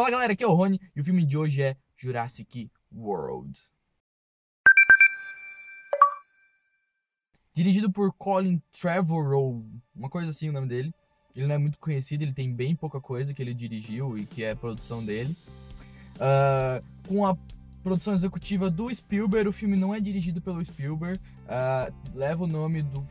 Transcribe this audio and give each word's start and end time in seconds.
Fala 0.00 0.12
galera, 0.12 0.32
aqui 0.32 0.42
é 0.42 0.46
o 0.46 0.54
Rony 0.54 0.80
e 0.96 1.00
o 1.02 1.04
filme 1.04 1.26
de 1.26 1.36
hoje 1.36 1.60
é 1.60 1.76
Jurassic 1.94 2.70
World. 2.90 3.60
Dirigido 7.52 7.92
por 7.92 8.10
Colin 8.14 8.62
Trevorrow, 8.72 9.62
uma 9.94 10.08
coisa 10.08 10.30
assim 10.30 10.48
o 10.48 10.52
nome 10.54 10.68
dele. 10.68 10.94
Ele 11.36 11.46
não 11.46 11.54
é 11.54 11.58
muito 11.58 11.78
conhecido, 11.78 12.22
ele 12.22 12.32
tem 12.32 12.50
bem 12.50 12.74
pouca 12.74 12.98
coisa 12.98 13.34
que 13.34 13.42
ele 13.42 13.52
dirigiu 13.52 14.16
e 14.16 14.24
que 14.24 14.42
é 14.42 14.54
produção 14.54 15.04
dele. 15.04 15.36
Uh, 16.16 16.82
com 17.06 17.26
a 17.26 17.36
produção 17.82 18.14
executiva 18.14 18.70
do 18.70 18.88
Spielberg, 18.94 19.50
o 19.50 19.52
filme 19.52 19.76
não 19.76 19.94
é 19.94 20.00
dirigido 20.00 20.40
pelo 20.40 20.64
Spielberg, 20.64 21.20
uh, 21.44 21.94
leva 22.14 22.44
o 22.44 22.46
nome 22.46 22.80
do, 22.80 23.06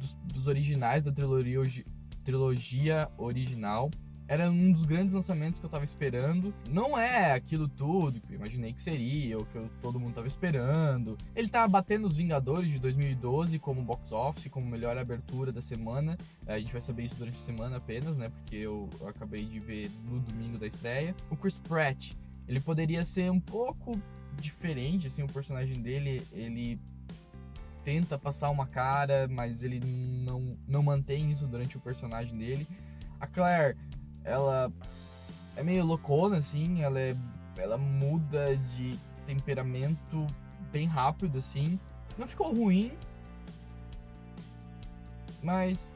dos, 0.00 0.14
dos, 0.24 0.48
originais 0.48 1.04
da 1.04 1.12
trilogia, 1.12 1.84
trilogia 2.24 3.08
original 3.16 3.92
era 4.28 4.50
um 4.50 4.72
dos 4.72 4.84
grandes 4.84 5.12
lançamentos 5.12 5.58
que 5.60 5.66
eu 5.66 5.70
tava 5.70 5.84
esperando. 5.84 6.54
Não 6.70 6.98
é 6.98 7.32
aquilo 7.32 7.68
tudo 7.68 8.20
que 8.20 8.32
eu 8.32 8.36
imaginei 8.36 8.72
que 8.72 8.82
seria, 8.82 9.36
ou 9.36 9.44
que 9.44 9.56
eu, 9.56 9.68
todo 9.80 9.98
mundo 9.98 10.14
tava 10.14 10.26
esperando. 10.26 11.18
Ele 11.34 11.48
tá 11.48 11.66
batendo 11.66 12.06
os 12.06 12.16
Vingadores 12.16 12.70
de 12.70 12.78
2012 12.78 13.58
como 13.58 13.82
box 13.82 14.12
office, 14.12 14.50
como 14.50 14.66
melhor 14.66 14.96
abertura 14.96 15.52
da 15.52 15.60
semana. 15.60 16.16
A 16.46 16.58
gente 16.58 16.72
vai 16.72 16.80
saber 16.80 17.04
isso 17.04 17.16
durante 17.16 17.36
a 17.36 17.40
semana 17.40 17.76
apenas, 17.76 18.16
né? 18.16 18.28
Porque 18.30 18.56
eu, 18.56 18.88
eu 19.00 19.08
acabei 19.08 19.44
de 19.44 19.58
ver 19.58 19.90
no 20.04 20.20
domingo 20.20 20.58
da 20.58 20.66
estreia. 20.66 21.14
O 21.28 21.36
Chris 21.36 21.58
Pratt, 21.58 22.12
ele 22.46 22.60
poderia 22.60 23.04
ser 23.04 23.30
um 23.30 23.40
pouco 23.40 23.92
diferente, 24.40 25.08
assim, 25.08 25.22
o 25.22 25.26
personagem 25.26 25.80
dele, 25.80 26.26
ele 26.32 26.80
tenta 27.84 28.18
passar 28.18 28.50
uma 28.50 28.66
cara, 28.66 29.28
mas 29.28 29.62
ele 29.62 29.80
não, 29.84 30.56
não 30.66 30.82
mantém 30.82 31.30
isso 31.30 31.46
durante 31.46 31.76
o 31.76 31.80
personagem 31.80 32.36
dele. 32.38 32.66
A 33.20 33.26
Claire, 33.26 33.76
ela 34.24 34.72
é 35.56 35.62
meio 35.62 35.84
loucona, 35.84 36.38
assim, 36.38 36.82
ela, 36.82 36.98
é, 36.98 37.16
ela 37.56 37.76
muda 37.76 38.56
de 38.56 38.98
temperamento 39.26 40.26
bem 40.72 40.86
rápido, 40.86 41.38
assim. 41.38 41.78
Não 42.16 42.26
ficou 42.26 42.54
ruim, 42.54 42.92
mas 45.42 45.92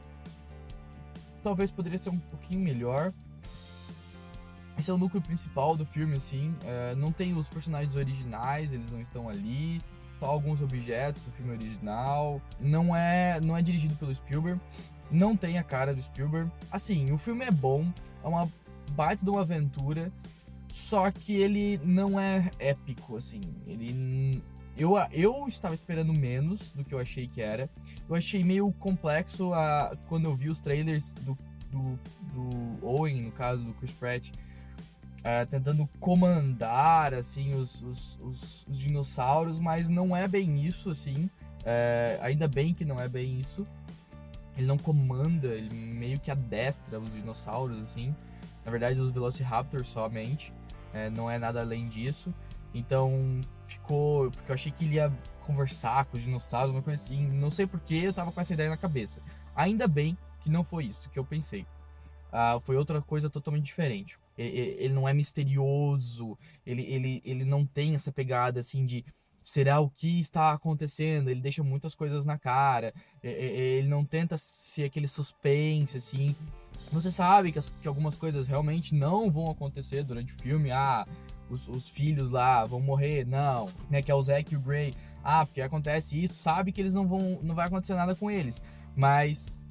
talvez 1.43 1.71
poderia 1.71 1.97
ser 1.97 2.09
um 2.09 2.19
pouquinho 2.19 2.61
melhor. 2.61 3.13
Esse 4.77 4.91
é 4.91 4.93
o 4.93 4.97
núcleo 4.97 5.21
principal 5.21 5.75
do 5.75 5.85
filme, 5.85 6.17
assim. 6.17 6.53
É, 6.63 6.93
não 6.95 7.11
tem 7.11 7.33
os 7.33 7.49
personagens 7.49 7.95
originais, 7.95 8.73
eles 8.73 8.91
não 8.91 9.01
estão 9.01 9.27
ali. 9.27 9.81
Só 10.19 10.25
alguns 10.25 10.61
objetos 10.61 11.21
do 11.23 11.31
filme 11.31 11.51
original. 11.53 12.41
Não 12.59 12.95
é, 12.95 13.39
não 13.41 13.57
é 13.57 13.61
dirigido 13.61 13.95
pelo 13.95 14.13
Spielberg. 14.13 14.59
Não 15.09 15.35
tem 15.35 15.57
a 15.57 15.63
cara 15.63 15.95
do 15.95 16.01
Spielberg. 16.01 16.51
Assim, 16.71 17.11
o 17.11 17.17
filme 17.17 17.45
é 17.45 17.51
bom 17.51 17.91
é 18.23 18.27
uma 18.27 18.51
baita 18.91 19.23
de 19.23 19.29
uma 19.29 19.41
aventura, 19.41 20.11
só 20.69 21.09
que 21.11 21.33
ele 21.33 21.79
não 21.83 22.19
é 22.19 22.51
épico, 22.59 23.17
assim. 23.17 23.41
Ele. 23.65 24.41
Eu, 24.77 24.95
eu 25.11 25.47
estava 25.47 25.73
esperando 25.73 26.13
menos 26.13 26.71
do 26.71 26.83
que 26.83 26.93
eu 26.93 26.99
achei 26.99 27.27
que 27.27 27.41
era. 27.41 27.69
Eu 28.07 28.15
achei 28.15 28.43
meio 28.43 28.71
complexo 28.73 29.53
a, 29.53 29.97
quando 30.07 30.25
eu 30.25 30.35
vi 30.35 30.49
os 30.49 30.59
trailers 30.59 31.13
do, 31.13 31.37
do, 31.71 31.99
do 32.33 32.85
Owen, 32.85 33.23
no 33.23 33.31
caso 33.31 33.63
do 33.63 33.73
Chris 33.73 33.91
Pratt, 33.91 34.29
tentando 35.49 35.89
comandar 35.99 37.13
assim 37.13 37.55
os, 37.55 37.81
os, 37.81 38.19
os, 38.21 38.67
os, 38.67 38.77
dinossauros, 38.77 39.59
mas 39.59 39.89
não 39.89 40.15
é 40.15 40.27
bem 40.27 40.63
isso, 40.65 40.91
assim. 40.91 41.29
Uh, 41.61 42.21
ainda 42.21 42.47
bem 42.47 42.73
que 42.73 42.85
não 42.85 42.97
é 42.97 43.09
bem 43.09 43.39
isso 43.39 43.65
ele 44.57 44.65
não 44.65 44.77
comanda, 44.77 45.47
ele 45.47 45.75
meio 45.75 46.19
que 46.19 46.31
adestra 46.31 46.99
os 46.99 47.11
dinossauros, 47.13 47.79
assim. 47.79 48.13
Na 48.65 48.71
verdade, 48.71 48.99
os 48.99 49.11
Velociraptors 49.11 49.87
somente, 49.87 50.51
é, 50.93 51.09
não 51.11 51.29
é 51.29 51.37
nada 51.37 51.61
além 51.61 51.87
disso. 51.87 52.33
Então, 52.73 53.39
ficou. 53.67 54.31
Porque 54.31 54.51
eu 54.51 54.55
achei 54.55 54.71
que 54.71 54.85
ele 54.85 54.95
ia 54.95 55.13
conversar 55.45 56.05
com 56.05 56.17
os 56.17 56.23
dinossauros, 56.23 56.71
uma 56.71 56.81
coisa 56.81 57.01
assim. 57.01 57.27
Não 57.27 57.51
sei 57.51 57.67
porquê, 57.67 58.01
eu 58.03 58.13
tava 58.13 58.31
com 58.31 58.41
essa 58.41 58.53
ideia 58.53 58.69
na 58.69 58.77
cabeça. 58.77 59.21
Ainda 59.55 59.87
bem 59.87 60.17
que 60.39 60.49
não 60.49 60.63
foi 60.63 60.85
isso 60.85 61.09
que 61.09 61.19
eu 61.19 61.23
pensei. 61.23 61.65
Ah, 62.31 62.59
foi 62.59 62.75
outra 62.75 63.01
coisa 63.01 63.29
totalmente 63.29 63.65
diferente. 63.65 64.17
Ele, 64.37 64.75
ele, 64.79 64.93
não 64.93 65.07
é 65.07 65.13
misterioso, 65.13 66.37
ele, 66.65 66.83
ele, 66.83 67.21
ele 67.25 67.45
não 67.45 67.65
tem 67.65 67.95
essa 67.95 68.11
pegada 68.11 68.59
assim 68.59 68.85
de 68.85 69.03
será 69.47 69.79
o 69.79 69.89
que 69.89 70.19
está 70.19 70.51
acontecendo. 70.51 71.29
Ele 71.29 71.39
deixa 71.39 71.63
muitas 71.63 71.95
coisas 71.95 72.25
na 72.25 72.37
cara. 72.37 72.93
Ele 73.23 73.87
não 73.87 74.03
tenta 74.03 74.35
ser 74.35 74.83
aquele 74.83 75.07
suspense, 75.07 75.97
assim. 75.97 76.35
Você 76.91 77.09
sabe 77.09 77.53
que, 77.53 77.57
as, 77.57 77.69
que 77.81 77.87
algumas 77.87 78.17
coisas 78.17 78.45
realmente 78.45 78.93
não 78.93 79.31
vão 79.31 79.49
acontecer 79.49 80.03
durante 80.03 80.33
o 80.33 80.41
filme. 80.41 80.69
Ah, 80.69 81.07
os, 81.49 81.65
os, 81.69 81.87
filhos 81.87 82.29
lá 82.29 82.65
vão 82.65 82.81
morrer. 82.81 83.25
Não. 83.25 83.69
Né, 83.89 84.01
que 84.01 84.11
é 84.11 84.15
o 84.15 84.21
Zack 84.21 84.53
e 84.53 84.57
o 84.57 84.59
Gray. 84.59 84.93
Ah, 85.23 85.45
porque 85.45 85.61
acontece 85.61 86.21
isso. 86.21 86.33
Sabe 86.33 86.73
que 86.73 86.81
eles 86.81 86.93
não 86.93 87.07
vão. 87.07 87.39
Não 87.41 87.55
vai 87.55 87.67
acontecer 87.67 87.95
nada 87.95 88.13
com 88.15 88.29
eles. 88.29 88.61
Mas 88.97 89.63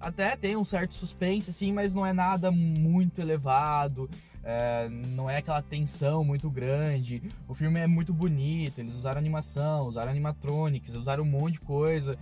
até 0.00 0.36
tem 0.36 0.56
um 0.56 0.64
certo 0.64 0.94
suspense, 0.94 1.50
assim, 1.50 1.70
mas 1.70 1.92
não 1.92 2.06
é 2.06 2.14
nada 2.14 2.50
muito 2.50 3.20
elevado 3.20 4.08
é, 4.44 4.88
não 4.88 5.30
é 5.30 5.36
aquela 5.38 5.62
tensão 5.62 6.24
muito 6.24 6.50
grande. 6.50 7.22
O 7.48 7.54
filme 7.54 7.80
é 7.80 7.86
muito 7.86 8.12
bonito, 8.12 8.78
eles 8.78 8.94
usaram 8.94 9.18
animação, 9.18 9.86
usaram 9.86 10.10
animatronics, 10.10 10.94
usaram 10.96 11.22
um 11.22 11.26
monte 11.26 11.54
de 11.54 11.60
coisa, 11.60 12.18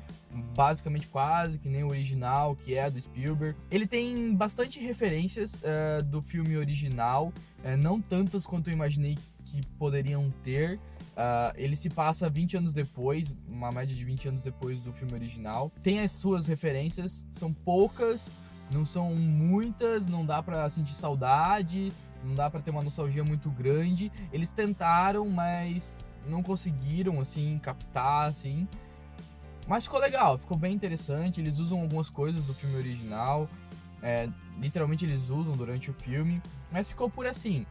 basicamente 0.54 1.06
quase 1.09 1.59
que 1.59 1.69
nem 1.69 1.82
o 1.82 1.88
original, 1.88 2.54
que 2.54 2.75
é 2.75 2.91
do 2.91 3.00
Spielberg. 3.00 3.59
Ele 3.70 3.86
tem 3.86 4.34
bastante 4.34 4.78
referências 4.80 5.62
é, 5.64 6.03
do 6.03 6.20
filme 6.20 6.56
original, 6.56 7.32
é, 7.64 7.76
não 7.76 8.00
tantas 8.00 8.47
quanto 8.47 8.69
eu 8.69 8.75
imaginei 8.75 9.16
que 9.44 9.66
poderiam 9.78 10.32
ter. 10.42 10.78
Uh, 11.10 11.53
ele 11.56 11.76
se 11.76 11.91
passa 11.91 12.30
20 12.30 12.56
anos 12.56 12.72
depois, 12.72 13.34
uma 13.47 13.70
média 13.70 13.94
de 13.94 14.04
20 14.04 14.28
anos 14.28 14.42
depois 14.42 14.80
do 14.80 14.92
filme 14.92 15.12
original. 15.12 15.70
Tem 15.82 16.00
as 16.00 16.12
suas 16.12 16.47
referências, 16.47 17.26
são 17.32 17.53
poucas, 17.53 18.30
não 18.72 18.86
são 18.86 19.14
muitas, 19.14 20.06
não 20.06 20.25
dá 20.25 20.42
para 20.42 20.69
sentir 20.70 20.94
saudade, 20.94 21.92
não 22.25 22.34
dá 22.34 22.50
para 22.50 22.60
ter 22.60 22.70
uma 22.70 22.82
nostalgia 22.82 23.25
muito 23.25 23.50
grande. 23.50 24.10
Eles 24.32 24.50
tentaram, 24.50 25.28
mas 25.28 26.04
não 26.26 26.42
conseguiram 26.42 27.20
assim 27.20 27.59
captar 27.59 28.28
assim. 28.28 28.69
Mas 29.66 29.84
ficou 29.84 30.00
legal, 30.00 30.38
ficou 30.38 30.56
bem 30.56 30.75
interessante. 30.75 31.41
Eles 31.41 31.59
usam 31.59 31.80
algumas 31.80 32.10
coisas 32.10 32.42
do 32.44 32.54
filme 32.54 32.76
original, 32.76 33.48
é, 34.03 34.28
literalmente 34.59 35.04
eles 35.04 35.28
usam 35.30 35.53
durante 35.53 35.91
o 35.91 35.94
filme, 35.94 36.42
mas 36.70 36.88
ficou 36.88 37.10
por 37.10 37.26
assim. 37.26 37.66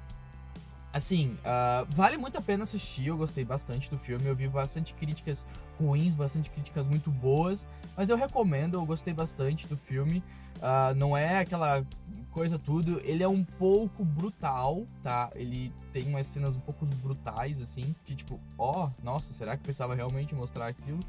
Assim, 0.91 1.38
uh, 1.44 1.85
vale 1.89 2.17
muito 2.17 2.38
a 2.38 2.41
pena 2.41 2.63
assistir. 2.63 3.07
Eu 3.07 3.17
gostei 3.17 3.45
bastante 3.45 3.89
do 3.89 3.97
filme. 3.97 4.25
Eu 4.25 4.35
vi 4.35 4.47
bastante 4.47 4.94
críticas 4.94 5.45
ruins, 5.79 6.16
bastante 6.16 6.50
críticas 6.50 6.88
muito 6.88 7.11
boas. 7.11 7.66
Mas 7.95 8.09
eu 8.09 8.17
recomendo, 8.17 8.75
eu 8.75 8.85
gostei 8.85 9.13
bastante 9.13 9.67
do 9.67 9.77
filme. 9.77 10.23
Uh, 10.57 10.95
não 10.95 11.16
é 11.16 11.39
aquela 11.39 11.85
coisa 12.31 12.57
tudo. 12.57 13.00
Ele 13.03 13.23
é 13.23 13.27
um 13.27 13.44
pouco 13.44 14.03
brutal, 14.03 14.85
tá? 15.03 15.29
Ele 15.35 15.72
tem 15.94 16.07
umas 16.07 16.25
cenas 16.25 16.55
um 16.55 16.59
pouco 16.59 16.85
brutais, 16.85 17.61
assim. 17.61 17.95
Que 18.03 18.16
tipo, 18.16 18.39
ó, 18.57 18.88
oh, 18.88 19.03
nossa, 19.03 19.31
será 19.31 19.56
que 19.56 19.63
precisava 19.63 19.94
realmente 19.94 20.33
mostrar 20.33 20.67
aquilo? 20.67 21.00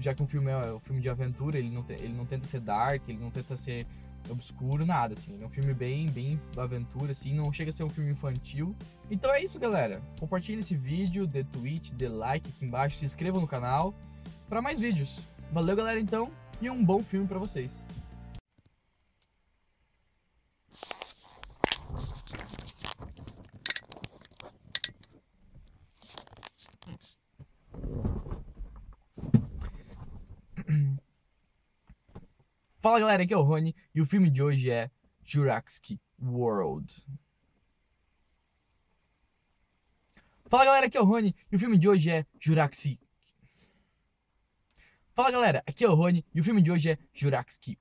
Já 0.00 0.12
que 0.12 0.22
um 0.22 0.26
filme 0.26 0.50
é 0.50 0.72
um 0.72 0.80
filme 0.80 1.00
de 1.00 1.08
aventura, 1.08 1.56
ele 1.56 1.70
não, 1.70 1.84
te, 1.84 1.92
ele 1.92 2.12
não 2.12 2.26
tenta 2.26 2.46
ser 2.46 2.60
dark, 2.60 3.08
ele 3.08 3.18
não 3.18 3.30
tenta 3.30 3.56
ser 3.56 3.86
obscuro, 4.30 4.86
nada, 4.86 5.14
assim. 5.14 5.38
É 5.40 5.46
um 5.46 5.50
filme 5.50 5.74
bem, 5.74 6.06
bem 6.08 6.40
aventura, 6.56 7.12
assim, 7.12 7.34
não 7.34 7.52
chega 7.52 7.70
a 7.70 7.72
ser 7.72 7.84
um 7.84 7.88
filme 7.88 8.10
infantil. 8.10 8.74
Então 9.10 9.32
é 9.32 9.42
isso, 9.42 9.58
galera. 9.58 10.00
Compartilhe 10.18 10.60
esse 10.60 10.76
vídeo, 10.76 11.26
dê 11.26 11.44
tweet, 11.44 11.94
dê 11.94 12.08
like 12.08 12.48
aqui 12.48 12.64
embaixo, 12.64 12.96
se 12.96 13.04
inscreva 13.04 13.40
no 13.40 13.46
canal 13.46 13.94
para 14.48 14.62
mais 14.62 14.80
vídeos. 14.80 15.26
Valeu, 15.52 15.76
galera, 15.76 16.00
então, 16.00 16.30
e 16.60 16.70
um 16.70 16.84
bom 16.84 17.00
filme 17.00 17.26
para 17.26 17.38
vocês. 17.38 17.86
Fala 32.84 33.00
galera, 33.00 33.22
aqui 33.22 33.32
é 33.32 33.36
o 33.38 33.40
Rony 33.40 33.74
e 33.94 34.02
o 34.02 34.04
filme 34.04 34.28
de 34.28 34.42
hoje 34.42 34.70
é 34.70 34.90
Jurassic 35.24 35.98
World. 36.22 36.94
Fala 40.50 40.66
galera, 40.66 40.84
aqui 40.84 40.98
é 40.98 41.00
o 41.00 41.04
Rony 41.06 41.34
e 41.50 41.56
o 41.56 41.58
filme 41.58 41.78
de 41.78 41.88
hoje 41.88 42.10
é 42.10 42.26
Jurassic. 42.38 43.00
Fala 45.14 45.30
galera, 45.30 45.62
aqui 45.66 45.82
é 45.82 45.88
o 45.88 45.94
Rony 45.94 46.26
e 46.34 46.42
o 46.42 46.44
filme 46.44 46.60
de 46.60 46.70
hoje 46.70 46.90
é 46.90 46.98
Jurassic 47.14 47.78